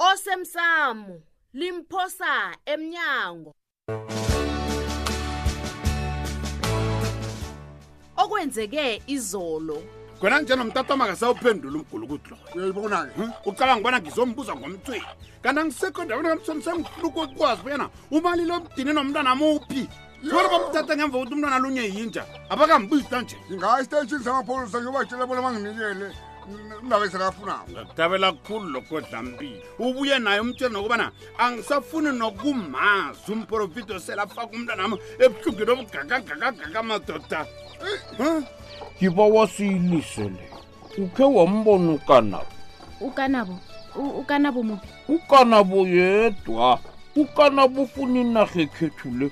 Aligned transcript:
osemsamo 0.00 1.20
limphosa 1.52 2.32
emnyango 2.66 3.52
okwenzeke 8.16 9.02
izolo 9.06 9.78
kwena 10.20 10.40
njenomtatama 10.40 11.06
kasawuphendula 11.06 11.78
umgulukuti 11.78 12.30
lo 12.30 12.36
uyayibonake 12.54 13.22
ucabanga 13.46 13.80
ubana 13.80 13.98
ngizombuza 14.00 14.52
ngomthweni 14.56 15.04
kanti 15.42 15.60
angisekho 15.60 16.00
ndawena 16.04 16.28
kamsomsengihluko 16.36 17.20
ukwazi 17.28 17.62
buyena 17.62 17.86
umali 18.10 18.44
lo 18.48 18.56
mdine 18.60 18.92
nomntwana 18.96 19.34
muphi 19.36 19.84
kolo 20.32 20.46
bamthatha 20.52 20.96
ngemva 20.96 21.16
kokuthi 21.18 21.34
umntwana 21.36 21.58
lunye 21.60 21.82
yinja 21.92 22.22
abakambuzita 22.48 23.20
nje 23.22 23.36
ngayo 23.52 23.80
isiteshini 23.84 24.24
samapholisa 24.24 24.78
ngiyobatshela 24.80 25.26
bona 25.28 25.42
manginikele 25.44 26.08
ndabela 27.94 28.32
kkhulu 28.32 28.68
lokho 28.68 29.00
dlampile 29.00 29.60
ubuye 29.78 30.16
naye 30.18 30.40
umtshela 30.40 30.72
nokubana 30.72 31.06
angisafuni 31.42 32.10
nokumazi 32.18 33.28
umprofito 33.34 33.96
sela 34.04 34.24
faka 34.34 34.48
umntanami 34.56 34.96
ebuhlungeni 35.24 35.70
obugagagagagaga 35.74 36.80
madoda 36.88 37.40
ngiba 38.96 39.24
wasiyilisele 39.34 40.42
ukhe 41.02 41.24
wambona 41.36 41.86
ukanabo 41.98 42.44
ukanabo 43.06 43.54
ukanabo 44.20 44.60
mubi 44.68 44.86
ukanabo 45.14 45.78
yedwa 45.96 46.66
ukanabo 47.22 47.78
ufuna 47.86 48.16
inarha 48.24 48.58
ekhethu 48.66 49.06
le 49.18 49.26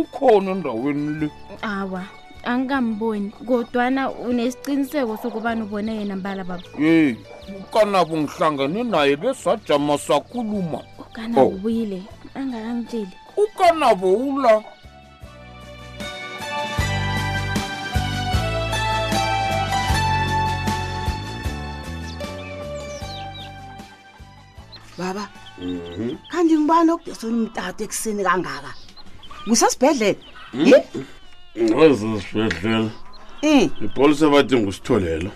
ukhona 0.00 0.48
endaweni 0.54 1.08
le 1.20 1.28
awa 1.74 2.02
angikamboni 2.44 3.30
kodwana 3.48 4.10
unesiqiniseko 4.10 5.16
sokubani 5.22 5.62
ubone 5.62 5.94
yena 5.96 6.16
mbala 6.16 6.42
baba 6.44 6.62
ye 6.82 7.16
ukanabo 7.60 8.14
ngihlangene 8.22 8.82
naye 8.92 9.14
besajama 9.22 9.94
sakhuluma 10.06 10.80
ukanabo 11.02 11.40
oh, 11.40 11.44
oh. 11.48 11.54
ubuyile 11.56 11.98
angakangitsheli 12.34 13.14
ukanabo 13.36 14.08
oh, 14.08 14.34
ula 14.34 14.64
baba 24.98 25.24
mhm. 25.58 26.10
kanti 26.30 26.54
ngibani 26.58 26.90
okudesoni 26.94 27.36
mtatu 27.44 27.78
ekuseni 27.86 28.22
kangaka 28.26 28.72
kusasibhedlele 29.46 30.18
mhm 30.54 30.72
ngazosibhedlela 31.60 32.90
hmm. 33.40 33.70
ipolisa 33.84 34.28
bathi 34.30 34.56
ngusitholelo 34.56 35.30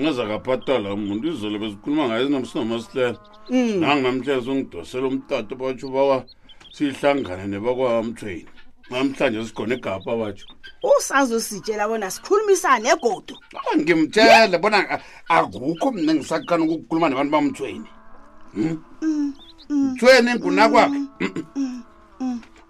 ngeza 0.00 0.24
kaphatha 0.28 0.78
la 0.78 0.96
muntu 0.96 1.28
izolo 1.32 1.58
bezikhuluma 1.58 2.08
ngaye 2.08 2.24
sinomasilela 2.46 3.18
hmm. 3.48 3.80
nanginamhlela 3.80 4.44
songidosela 4.44 5.06
umtato 5.08 5.54
batsho 5.56 5.88
bawa 5.88 6.24
siyihlangane 6.72 7.46
nebakwamtrayini 7.48 8.48
namhlanje 8.90 9.44
sikhona 9.46 9.74
egapa 9.76 10.12
batsho 10.20 10.46
usazositshela 10.98 11.88
bona 11.88 12.08
sikhulumisane 12.10 12.88
egodo 12.92 13.34
ngimtshele 13.80 14.56
bona 14.60 14.78
akukho 15.28 15.92
mna 15.92 16.12
ngisakukhana 16.14 16.64
ukukhuluma 16.64 17.08
nabantu 17.08 17.32
bamthweni 17.34 17.84
hmm? 18.54 19.32
mthweni 19.70 20.32
ngunakwakhe 20.40 21.00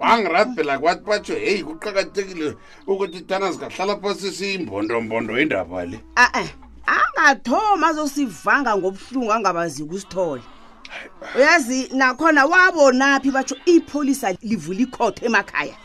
angirabhela 0.06 0.78
kwathi 0.78 1.02
batsho 1.04 1.34
heyi 1.34 1.64
kuqakathekile 1.64 2.54
ukuthi 2.86 3.20
tana 3.26 3.52
zingahlala 3.52 3.96
phasi 4.02 4.32
siyimbondombondo 4.32 5.40
indaba 5.42 5.84
le 5.84 5.98
a-e 6.16 6.46
angathoma 6.96 7.88
azosivanga 7.88 8.76
ngobuhlungu 8.76 9.32
angabaziki 9.32 9.94
usithole 9.94 10.42
uyazi 11.36 11.88
nakhona 11.96 12.44
wabonaphi 12.46 13.30
batsho 13.30 13.56
ipholisa 13.66 14.32
livula 14.42 14.80
ikhotho 14.84 15.24
emakhaya 15.26 15.76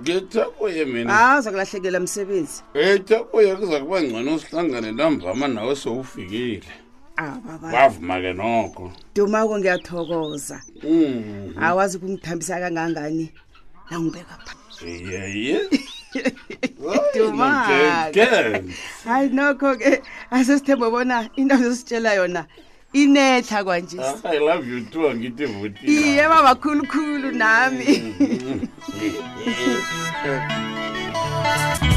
ngithakuye 0.00 0.84
mina 0.84 1.12
aza 1.36 1.50
kulahlekela 1.50 2.00
msebenzi 2.00 2.62
ey 2.74 2.98
thakuye 2.98 3.56
kuza 3.56 3.80
kuba 3.80 4.02
ngcono 4.02 4.34
usihlangane 4.34 4.92
nambama 4.92 5.48
nawe 5.48 5.76
sowufikile 5.76 6.72
wavuma-ke 7.72 8.32
nokho 8.32 8.92
dumako 9.14 9.58
ngiyathokoza 9.58 10.62
mhm. 10.82 11.64
awazi 11.64 11.98
kungithambisa 11.98 12.60
kangangani 12.60 13.32
nangibeka 13.90 14.36
yeye 14.86 15.60
dumake 17.14 17.74
hayi 19.04 19.28
nokho-ke 19.28 20.02
asesithemba 20.30 20.90
bona 20.90 21.28
into 21.36 21.56
zositshela 21.56 22.14
yona 22.14 22.46
inetha 22.92 23.64
kwanje 23.64 24.00
ah, 24.00 24.30
i 24.32 24.38
love 24.38 24.68
you 24.70 24.80
too 24.86 25.10
angithi 25.10 25.46
vuti 25.46 25.86
iye 25.86 26.28
baba 26.28 26.54
khulukhulu 26.54 27.30
nami 27.32 27.98
mhm. 28.18 28.66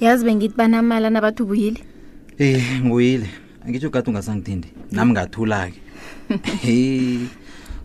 yazi 0.00 0.24
bengithi 0.24 0.54
banamali 0.56 1.06
anabathi 1.06 1.42
ubuyile 1.42 1.80
e 2.38 2.62
ngibuyile 2.80 3.26
angitsho 3.66 3.90
kade 3.92 4.08
ungasangithindi 4.10 4.68
nami 4.96 5.12
ngathula-ke 5.12 5.76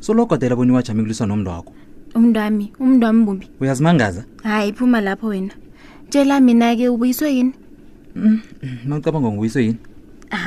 solokodela 0.04 0.56
boni 0.56 0.72
iwajami 0.72 1.02
kuliswa 1.04 1.28
nomntu 1.28 1.50
wakho 1.52 1.74
umntu 2.16 2.40
wami 2.40 2.72
umntu 2.80 3.06
wami 3.06 3.24
bumbi 3.26 3.46
uyazimangaza 3.60 4.24
hayi 4.44 4.70
iphuma 4.70 5.02
lapho 5.02 5.28
wena 5.28 5.54
tshela 6.10 6.40
mina-ke 6.40 6.88
ubuyiswe 6.90 7.28
yini 7.36 7.54
ma 8.16 8.22
mm, 8.22 8.40
mm, 8.86 8.98
ucabanga 8.98 9.28
ngubuyiswe 9.32 9.64
yini 9.66 9.78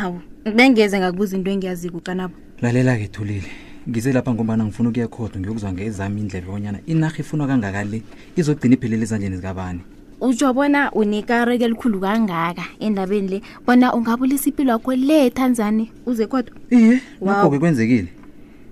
awu 0.03 0.21
bengeze 0.57 0.99
ngakubuza 0.99 1.37
into 1.37 1.51
engiyaziko 1.51 2.01
kanabo 2.01 2.35
lalela-ke 2.65 3.07
thulile 3.13 3.51
ngize 3.89 4.13
lapha 4.13 4.33
ngombana 4.35 4.65
ngifuna 4.65 4.89
ukuyakhodwa 4.89 5.41
ngiyokuzwa 5.41 5.73
ngezami 5.73 6.21
indlebe 6.21 6.49
yonyana 6.53 6.79
inarha 6.87 7.19
ifunwa 7.21 7.47
kangaka 7.47 7.85
le 7.85 8.03
izogcina 8.37 8.75
iphelele 8.75 9.03
ezandleni 9.05 9.37
zikabani 9.37 9.81
utsho 10.21 10.53
bona 10.53 10.91
unekareke 10.93 11.65
elikhulu 11.65 12.01
kangaka 12.01 12.67
endabeni 12.81 13.29
le 13.29 13.43
bona 13.67 13.95
ungabulisa 13.95 14.51
impilo 14.51 14.73
wakho 14.73 14.97
le 14.97 15.31
thanzani 15.31 15.91
uze 16.07 16.27
kodwa 16.27 16.55
iye 16.71 17.01
lokho-ke 17.21 17.59
kwenzekile 17.59 18.09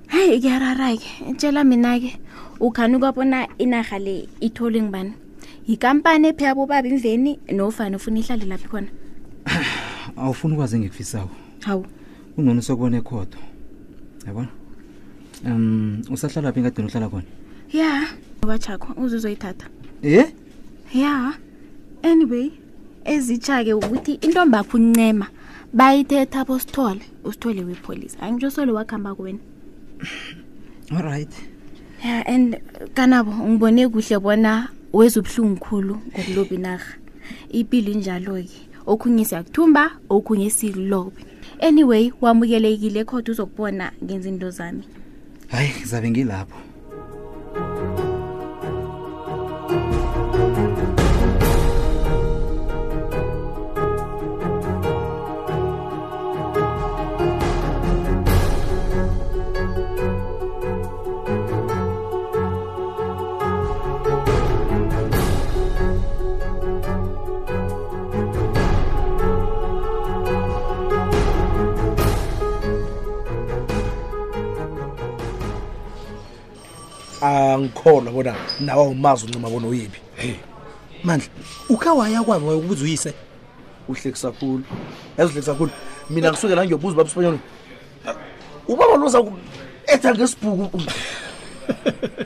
heyi 0.08 0.40
kuyararake 0.40 1.06
tshela 1.38 1.64
mina-ke 1.64 2.18
ukhanuka 2.60 3.12
bona 3.12 3.46
inaha 3.58 3.98
le 3.98 4.28
itholwe 4.40 4.82
ngibani 4.82 5.12
yikampani 5.68 6.28
epheya 6.28 6.54
bobaba 6.54 6.88
imveni 6.88 7.38
nofana 7.54 7.96
ufuna 7.96 8.18
ihlale 8.18 8.44
laphi 8.44 8.68
khona 8.68 8.88
awufuni 10.18 10.54
ukwazi 10.54 10.76
engikufisako 10.76 11.30
hawu 11.62 11.86
kunoni 12.34 12.62
sokubona 12.62 12.96
ekhodo 12.98 13.38
yabona 14.26 14.48
um 15.46 16.02
usahlala 16.10 16.52
phi 16.52 16.58
engadini 16.60 16.88
uhlala 16.88 17.08
khona 17.08 17.28
ya 17.72 18.02
ubachakho 18.42 18.94
uzuzoyithatha 19.02 19.66
ye 20.02 20.14
eh? 20.18 20.26
ya 20.94 21.32
anyway 22.04 22.50
ezitsha-ke 23.04 23.74
ukuthi 23.74 24.12
intomba 24.22 24.58
akho 24.60 24.78
uncema 24.78 25.26
bayithetha 25.72 26.44
bosithole 26.44 27.02
usithole 27.24 27.62
wepholisa 27.64 28.18
angitsho 28.20 28.50
sole 28.50 28.72
wakuhamba 28.72 29.14
kuwena 29.14 29.38
allright 30.90 31.32
ya 32.04 32.22
and 32.30 32.60
kanabo 32.94 33.32
ngibone 33.48 33.88
kuhle 33.88 34.18
bona 34.20 34.68
weza 34.92 35.20
ubuhlungu 35.20 35.56
khulu 35.60 35.94
ngokulobi 36.14 36.58
narha 36.58 36.94
ipilo 37.50 37.90
injalo-ke 37.92 38.56
okhunye 38.86 39.24
siyakuthumba 39.24 39.82
okhunye 40.08 40.50
silobe 40.50 41.18
anyway 41.58 42.12
wamukelekile 42.20 43.04
khodwa 43.04 43.32
uzokubona 43.34 43.90
ngenza 44.04 44.28
into 44.28 44.50
zami 44.50 44.84
hayi 45.48 45.68
ngizabe 45.78 46.10
ngilapho 46.10 46.58
angikholwa 77.26 78.12
bona 78.12 78.34
nawe 78.60 78.82
awumazi 78.84 79.22
uncima 79.26 79.48
bona 79.50 79.66
uyiphi 79.68 80.00
mandla 81.04 81.28
ukha 81.68 81.92
waya 81.92 82.22
kwabo 82.22 82.46
wayokubuza 82.46 82.84
uyise 82.84 83.14
uhlekisakhulu 83.88 84.62
yazi 85.18 85.28
uhlekisakhulu 85.30 85.70
mina 86.10 86.26
eh. 86.26 86.32
ngisuke 86.32 86.54
la 86.54 86.64
ngiyobuza 86.64 86.92
ubaba 86.92 87.06
usibanyana 87.08 87.38
ubaba 88.68 88.94
loza 89.00 89.18
etha 89.86 90.08
ngesibhuku 90.14 90.78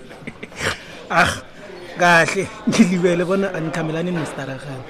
ah 1.21 1.31
kahle 1.99 2.45
ngilibele 2.69 3.25
bona 3.25 3.47
anikhambelani 3.55 4.11
nistarahan 4.15 4.81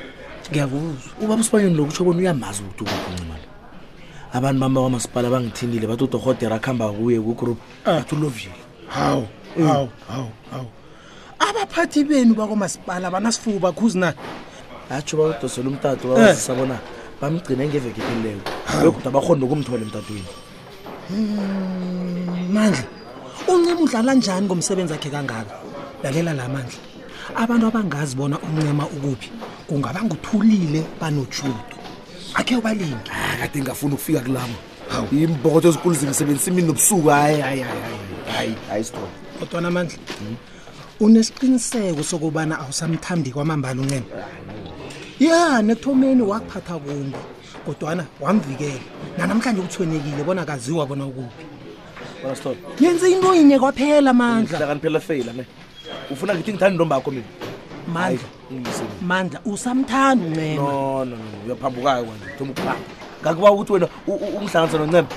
ngiyakuzwa 0.51 1.13
ubaba 1.23 1.41
usibanyana 1.41 1.77
lo 1.79 1.83
kutsho 1.89 2.03
bona 2.05 2.19
uyamazi 2.23 2.61
ukuthi 2.63 2.83
ukuphuncumala 2.85 3.45
abantu 4.37 4.61
bam 4.61 4.73
bakwamasipala 4.77 5.27
bangithindile 5.33 5.87
bathi 5.91 6.05
udorhotera 6.05 6.55
akuhamba 6.61 6.93
kuye 6.95 7.19
kugroup 7.21 7.59
ah. 7.87 7.97
athi 7.99 8.15
ulovile 8.15 8.53
mm. 8.57 8.91
hawu 8.95 9.25
hawu 9.67 9.89
hawu 10.09 10.31
hawu 10.53 10.71
abaphathi 11.51 12.05
benu 12.07 12.33
bakwamasipala 12.35 13.11
banasifuba 13.11 13.73
khuzi 13.75 13.99
na 13.99 14.15
atsho 14.91 15.17
bawudosela 15.19 15.69
umtato 15.71 16.05
wasisabona 16.15 16.79
bamgcine 17.21 17.67
ngevekephelileyo 17.69 18.39
yokudwa 18.87 19.11
bakhona 19.15 19.41
nokumthola 19.43 19.83
emtatweni 19.87 20.27
mandla 22.55 22.83
uncema 23.51 23.81
udlala 23.85 24.13
njani 24.15 24.47
ngomsebenzi 24.47 24.95
akhe 24.95 25.11
kangaka 25.15 25.55
lalela 26.03 26.33
la 26.39 26.47
mandla 26.55 26.79
abantu 27.43 27.65
abangazi 27.67 28.15
bona 28.19 28.37
uncema 28.47 28.85
ukuphi 28.97 29.29
kungaba 29.69 30.01
nguthulile 30.07 30.81
banotshudo 31.01 31.61
akhe 32.39 32.55
ubalingi 32.61 33.07
kade 33.41 33.59
ngafuni 33.63 33.95
ukufika 33.95 34.21
kulama 34.25 34.57
imbokotho 35.15 35.69
ezikulu 35.71 35.95
zingisebenzisa 35.95 36.51
imini 36.51 36.67
nobusuku 36.69 37.09
hayi 37.09 37.41
hayi 37.47 37.61
hayi 37.67 37.81
hayi 37.87 38.01
hayi 38.35 38.35
hayi 38.35 38.55
hayi 38.69 38.87
kodwa 39.39 39.61
namandla 39.61 39.99
unesiqiniseko 41.01 42.03
sokubana 42.03 42.59
awusamthandi 42.61 43.31
kwamambala 43.33 43.81
uncema 43.81 44.05
yani 45.21 45.73
ekuthomeni 45.73 46.23
wakuphatha 46.23 46.79
kumbi 46.79 47.19
kodwana 47.65 48.05
wamvikela 48.21 48.81
nanamhlanje 49.19 49.61
ukuthwenekile 49.61 50.23
bona 50.25 50.45
kaziwa 50.45 50.87
bona 50.87 51.07
ukuphi 51.07 51.45
yenze 52.81 53.11
into 53.13 53.35
yinye 53.35 53.59
kwaphela 53.59 54.13
mandlaufuna 54.13 56.33
ngithi 56.37 56.51
ngithandi 56.53 56.75
ntombakho 56.77 57.11
mina 57.11 57.27
mandla 57.89 58.29
mandla 59.01 59.41
usamthandi 59.49 60.25
uncema 60.29 61.07
uyaphambukayo 61.47 62.07
ngakuba 63.23 63.49
ukuthi 63.53 63.73
wena 63.73 63.89
umhlanganisa 64.37 64.79
noncema 64.79 65.09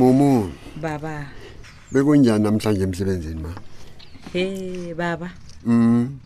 Mumu. 0.00 0.34
Baba. 0.80 1.16
Bekunjani 1.92 2.40
namhlanje 2.42 2.82
emsebenzini 2.84 3.42
ma? 3.44 3.52
Hey 4.32 4.94
baba. 4.96 5.28
Mm. 5.66 6.16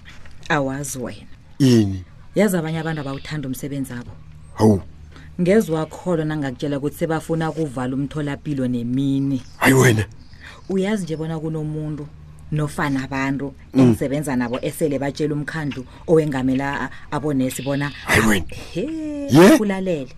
Awazi 0.48 0.98
wena. 0.98 1.26
Yini? 1.58 2.04
Yazi 2.34 2.56
abanye 2.56 2.78
abantu 2.78 3.00
abawuthanda 3.00 3.48
umsebenzi 3.48 3.92
wabo. 3.92 4.10
Hawu. 4.54 4.80
Ngezwe 5.40 5.74
wakholwa 5.76 6.24
nangakutshela 6.24 6.78
ukuthi 6.78 6.96
sebafuna 6.96 7.50
ukuvala 7.50 7.94
umtholapilo 7.94 8.66
nemini. 8.68 9.42
Hayi 9.56 9.74
wena. 9.74 10.04
Uyazi 10.68 11.02
nje 11.04 11.16
bona 11.16 11.38
kunomuntu 11.40 12.06
nofana 12.52 13.04
abantu 13.04 13.54
mm. 13.74 13.80
engisebenza 13.80 14.36
nabo 14.36 14.58
esele 14.62 14.98
batshela 14.98 15.34
umkhandlu 15.34 15.82
owengamela 16.06 16.90
abonesi 17.10 17.62
bona. 17.62 17.88
Hayi 17.90 18.22
wena. 18.28 18.46
Hey, 18.70 19.58
kulalele. 19.58 20.14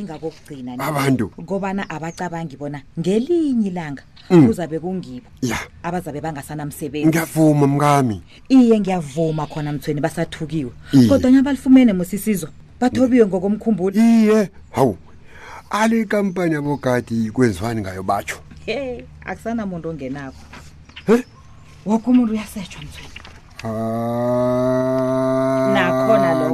ngakokugcina 0.02 0.80
abantu 0.88 1.32
ngobana 1.42 1.90
abacabangi 1.90 2.58
bona 2.58 2.82
ngelinye 3.00 3.68
ilanga 3.70 4.04
mm. 4.30 4.48
kuzabe 4.48 4.80
kungibo 4.80 5.28
abazabe 5.84 6.22
bangasanamsebenzi 6.22 7.08
ngiyavuma 7.10 7.68
mkami 7.68 8.22
iye 8.50 8.80
ngiyavuma 8.80 9.46
khona 9.48 9.72
mthweni 9.74 10.02
basathukiwe 10.02 10.72
kodwa 10.92 11.08
kodwanya 11.10 11.42
balifumene 11.44 11.94
mosisizo 11.94 12.50
bathobiwe 12.82 13.24
mm. 13.26 13.30
ngokomkhumbulo 13.30 13.96
iye 13.96 14.50
hawu 14.72 14.98
ale 15.70 16.06
kampani 16.06 16.54
yabogadi 16.54 17.32
kwenziwani 17.32 17.82
ngayo 17.82 18.04
batsho 18.04 18.38
hey 18.66 19.02
akusanamuntu 19.26 19.90
ongenakho 19.90 20.44
he 21.08 21.24
wokho 21.86 22.12
umuntu 22.12 22.34
uyasetshwa 22.34 22.82
mthweni 22.82 23.10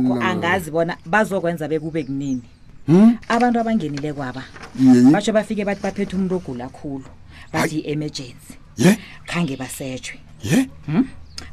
lokho 0.09 0.21
angazi 0.24 0.71
bona 0.71 0.98
bazokwenza 1.06 1.68
bekube 1.68 2.03
kunini 2.03 2.42
hmm? 2.88 3.18
abantu 3.30 3.59
abangenile 3.59 4.13
kwaba 4.13 4.44
basho 5.12 5.33
bafike 5.33 5.65
bathi 5.65 5.81
baphethe 5.83 6.15
umuntu 6.15 6.36
ogula 6.36 6.69
khulu 6.69 7.06
bathi 7.53 7.80
i-emergency 7.80 8.53
khange 9.25 9.56
basetshwe 9.57 10.19
hmm? 10.88 11.06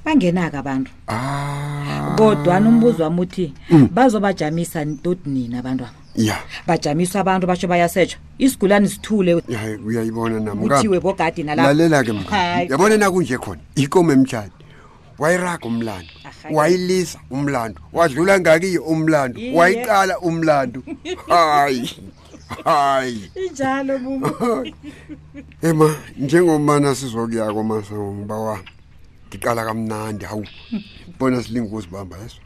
bangenaka 0.04 0.58
abantu 0.58 0.90
ah. 1.08 2.14
kodwana 2.18 2.68
umbuzo 2.68 3.02
wami 3.02 3.20
uthi 3.20 3.52
hmm. 3.68 3.88
bazobajamisa 3.94 4.86
toti 4.86 5.28
nini 5.30 5.56
abantu 5.56 5.84
aba 5.84 5.92
ya 6.16 6.36
bajamiswa 6.66 7.20
abantu 7.20 7.46
basho 7.46 7.68
bayasetshwa 7.68 8.20
isigulane 8.38 8.88
sithule 8.88 9.34
uyayibona 9.86 10.40
namuthiwe 10.40 11.00
bogadi 11.00 11.42
nalalela 11.42 12.02
ke 12.04 12.14
yabona 12.70 12.96
nakunje 12.96 13.38
khona 13.38 13.60
ikomo 13.74 14.12
emtshani 14.12 14.50
wayiraga 15.18 15.66
umlando 15.68 16.10
wayilisa 16.50 17.20
umlando 17.30 17.80
wadlula 17.92 18.40
ngakiyo 18.40 18.82
umlando 18.84 19.40
wayiqala 19.54 20.18
umlando 20.18 20.82
hayi 21.26 21.86
hayi 22.64 23.30
injalo 23.46 23.98
bubu 23.98 24.68
ema 25.68 25.88
njengomana 26.18 26.94
sizokuyako 26.94 27.62
mase 27.62 27.94
ngoba 27.94 28.36
wa 28.38 28.58
ngiqala 29.28 29.64
kamnandi 29.64 30.24
hawu 30.24 30.44
bona 31.18 31.42
silingozi 31.42 31.88
bamba 31.92 32.16
yeso 32.22 32.40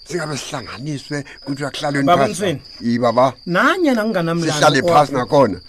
singabe 0.08 0.38
sihlanganiswe 0.38 1.26
kuthiwa 1.46 1.72
kuhlalenibabamsweni 1.72 2.62
ibaba 2.82 3.34
nanyana 3.46 4.04
kunganamlandsihlale 4.04 4.82
phasi 4.88 5.14
nakhona 5.14 5.60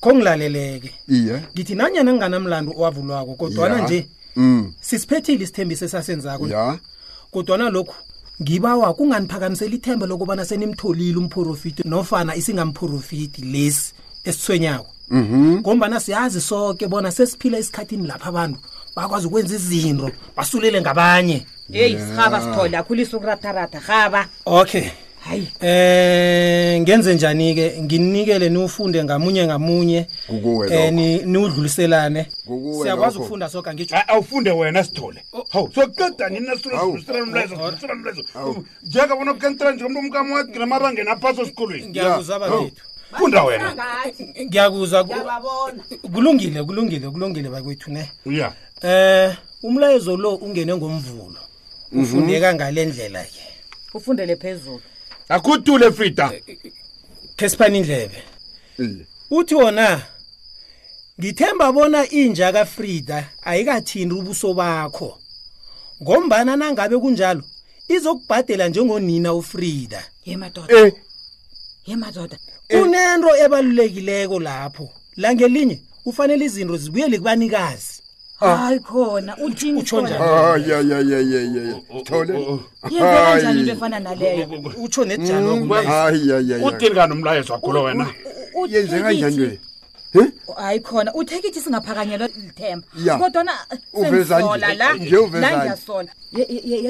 kho 0.00 0.14
ngilaleleke 0.14 0.90
iye 1.08 1.36
ngithi 1.52 1.74
nanyana 1.74 2.10
kunganamlando 2.12 2.72
owavulwako 2.72 3.34
kodwana 3.34 3.82
nje 3.84 4.08
mm. 4.36 4.72
sisiphethile 4.80 5.44
isithembiso 5.44 5.84
esasenzako 5.84 6.48
kodwana 7.30 7.70
lokhu 7.70 7.94
ngibawa 8.42 8.94
kunganiphakamiseli 8.94 9.76
ithemba 9.76 10.06
lokubana 10.06 10.44
senimtholile 10.44 11.18
umphrofiti 11.18 11.82
nofana 11.88 12.34
isingamphrofiti 12.36 13.42
lesi 13.42 13.92
esithwenyako 14.24 14.86
mhm. 15.10 15.56
ngombana 15.60 15.96
mm 15.96 16.00
-hmm. 16.02 16.06
siyazi 16.06 16.40
soke 16.40 16.86
bona 16.88 17.10
sesiphila 17.12 17.58
esikhathini 17.58 18.06
lapha 18.08 18.26
abantu 18.28 18.58
bakwazi 18.96 19.26
ukwenza 19.26 19.54
izinto 19.54 20.10
basulele 20.36 20.80
ngabanye 20.80 21.46
yeah. 21.68 21.86
eyi 21.86 21.96
hey, 21.96 22.06
sihaba 22.06 22.40
sithole 22.40 22.76
akhulisa 22.76 23.16
ukuratarata 23.16 23.80
haba 23.80 24.28
okay 24.46 24.86
hayi 25.24 25.42
um 25.60 25.68
eh, 25.68 26.80
ngenze 26.80 27.14
njani-ke 27.14 27.72
nginikele 27.82 28.48
niwufunde 28.48 29.04
ngamunye 29.04 29.46
ngamunye 29.46 30.06
um 30.28 30.62
eh, 30.70 30.92
niwudluliselane 31.26 32.26
siyakwazi 32.82 33.18
ukufunda 33.18 33.48
soka 33.48 33.74
ngiawufunde 33.74 34.50
wena 34.50 34.84
sithole 34.84 35.24
hawu 35.48 35.70
soqeda 35.74 36.28
nini 36.28 36.46
nasitolelmlezo 36.46 37.54
njenga 38.82 39.16
bona 39.16 39.34
kentela 39.34 39.72
nje 39.72 39.84
omntu 39.84 39.98
omkama 39.98 40.34
wagrimarangeni 40.34 41.10
aphaso 41.10 41.42
esikolweni 41.42 41.86
ngiyakuzwa 41.86 42.24
babethu 42.38 42.70
funda 43.18 43.42
wena 43.42 43.76
ngiyakuzwa 44.46 45.04
kulungile 46.12 46.62
kulungile 46.62 47.08
kulungile 47.10 47.48
bakwethu 47.48 47.90
ne 47.92 48.12
ya 48.30 48.52
um 49.32 49.36
umlayezo 49.70 50.16
lo 50.16 50.34
ungene 50.34 50.76
ngomvulo 50.76 51.36
mhm. 51.92 52.02
ufundeka 52.02 52.54
ngale 52.54 52.84
ndlela 52.84 53.22
ke 53.24 53.40
ufundele 53.94 54.36
phezulu 54.36 54.80
akhutule 55.28 55.92
frida 55.92 56.32
kespan 57.36 57.74
indlebe 57.76 58.22
eh. 58.78 59.06
uthi 59.30 59.54
wona 59.54 60.02
ngithemba 61.20 61.72
bona 61.72 62.08
inja 62.10 62.52
kafrida 62.52 63.30
ayikathini 63.42 64.12
ubuso 64.14 64.54
bakho 64.54 65.18
ngombana 66.02 66.56
nangabe 66.56 66.98
kunjalo 66.98 67.42
izokubhadela 67.88 68.68
njengonina 68.68 69.34
ufrida 69.34 70.04
yemadoda 70.24 70.76
eh. 70.76 70.92
eh. 72.68 72.80
kunento 72.80 73.36
ebalulekileko 73.44 74.40
lapho 74.40 74.88
langelinye 75.16 75.82
ufanele 76.04 76.44
izinto 76.44 76.76
zibuyele 76.76 77.18
kubanikazi 77.18 78.01
Ah. 78.44 78.56
hayi 78.56 78.78
khona 78.80 79.36
utinutini 79.36 80.10
kanomlayezo 86.94 87.54
akhulo 87.54 87.82
wena 87.82 88.06
yenzekanjani 88.68 89.58
hayi 90.56 90.80
khona 90.80 91.14
uthekithi 91.14 91.60
singaphakanyelwa 91.60 92.28
lithemba 92.28 92.86
kodwana 93.18 93.52
eh, 93.72 94.22
sengisola 94.26 94.96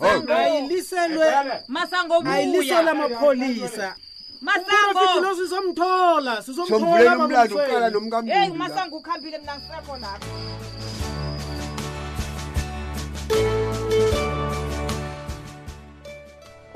lobayiliselwe 0.01 1.25
masangoayiliselwe 1.67 2.89
amapholisa 2.91 3.95
masango 4.43 5.35
sizomthola 5.35 6.41
sizomthola 6.41 7.15
umlando 7.17 7.55
uqala 7.55 7.89
nomkamduli 7.89 8.39
hey 8.39 8.49
masango 8.49 8.97
ukhambile 8.97 9.37
mina 9.37 9.55
ngisakho 9.57 9.93
lapho 9.97 10.31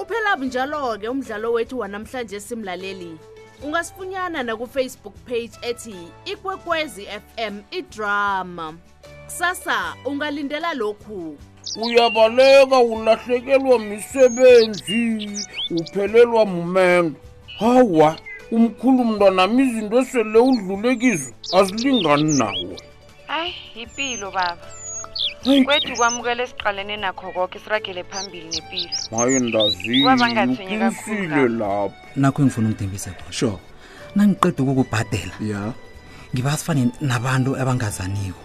uphela 0.02 0.36
njalo-ke 0.36 1.08
umdlalo 1.10 1.54
wethu 1.54 1.80
wanamhlanje 1.80 2.40
simlaleli 2.40 3.18
ungasifunyana 3.64 4.44
nakufacebook 4.44 5.16
page 5.26 5.52
ethi 5.62 5.96
ikwekwezi 6.26 7.06
fm 7.20 7.62
idrama 7.72 8.74
kusasa 9.26 9.94
ungalindela 10.06 10.74
lokhu 10.74 11.38
uyabaleka 11.84 12.80
ulahlekelwa 12.80 13.80
misebenzi 13.80 15.30
uphelelwa 15.82 16.46
mumendo 16.46 17.16
hawa 17.60 18.10
umkhulu 18.56 19.02
mntwanami 19.06 19.62
izinto 19.68 19.96
esele 20.02 20.40
udlulekizo 20.50 21.30
azilingani 21.58 22.34
nawe 22.42 22.76
hayi 23.32 23.54
yipilo 23.78 24.28
baba 24.38 24.68
kwethu 25.66 25.92
kwamukela 25.98 26.42
esiqalene 26.48 26.96
nakho 27.04 27.28
koke 27.36 27.58
siragele 27.64 28.02
phambili 28.10 28.48
nempilo 28.54 28.92
maye 29.12 29.40
ndazile 29.40 30.16
lapho 31.60 31.92
nakho 32.22 32.40
engifuna 32.42 32.68
ukudimbise 32.70 33.10
khona 33.18 33.34
sure 33.40 33.58
nangiqeda 34.16 34.60
ukukubhadela 34.64 35.34
ya 35.52 35.62
ngiba 36.34 36.52
sifane 36.58 36.84
nabantu 37.10 37.50
abangazaniwo 37.62 38.42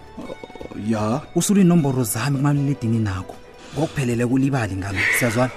ya 0.92 1.02
usulinomboro 1.38 2.02
zami 2.12 2.37
kumaliledini 2.38 2.99
nakho 3.09 3.35
ngokuphelele 3.76 4.25
kulibali 4.31 4.75
ngalo 4.81 4.99
siyazwana 5.19 5.52